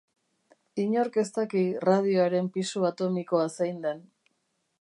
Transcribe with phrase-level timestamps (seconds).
[0.83, 4.07] Inork ez daki radioaren pisu atomikoa zein den.